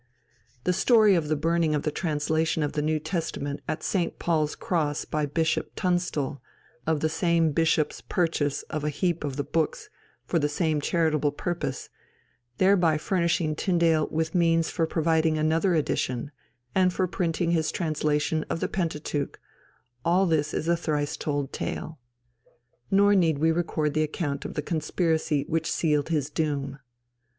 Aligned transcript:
The 0.63 0.73
story 0.73 1.13
of 1.13 1.27
the 1.27 1.35
burning 1.35 1.75
of 1.75 1.83
the 1.83 1.91
translation 1.91 2.63
of 2.63 2.71
the 2.73 2.81
New 2.81 2.97
Testament 2.97 3.59
at 3.67 3.83
St. 3.83 4.17
Paul's 4.17 4.55
Cross 4.55 5.05
by 5.05 5.27
Bishop 5.27 5.73
Tunstall, 5.75 6.41
of 6.87 7.01
the 7.01 7.07
same 7.07 7.51
bishop's 7.51 8.01
purchase 8.01 8.63
of 8.63 8.83
a 8.83 8.89
"heap 8.89 9.23
of 9.23 9.35
the 9.35 9.43
books" 9.43 9.91
for 10.25 10.39
the 10.39 10.49
same 10.49 10.81
charitable 10.81 11.31
purpose, 11.31 11.87
thereby 12.57 12.97
furnishing 12.97 13.55
Tyndale 13.55 14.07
with 14.09 14.33
means 14.33 14.71
for 14.71 14.87
providing 14.87 15.37
another 15.37 15.75
edition 15.75 16.31
and 16.73 16.91
for 16.91 17.05
printing 17.05 17.51
his 17.51 17.71
translation 17.71 18.43
of 18.49 18.59
the 18.59 18.67
Pentateuch, 18.67 19.39
all 20.03 20.25
this 20.25 20.51
is 20.51 20.67
a 20.67 20.75
thrice 20.75 21.15
told 21.15 21.53
tale. 21.53 21.99
Nor 22.89 23.13
need 23.13 23.37
we 23.37 23.51
record 23.51 23.93
the 23.93 24.01
account 24.01 24.45
of 24.45 24.55
the 24.55 24.63
conspiracy 24.63 25.45
which 25.47 25.71
sealed 25.71 26.09
his 26.09 26.31
doom. 26.31 26.79